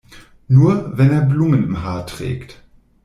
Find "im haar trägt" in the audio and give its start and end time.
1.63-2.63